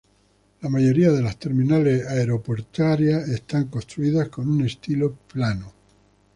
[0.61, 5.71] La mayoría de terminales aeroportuarias está construidas con un estilo plano.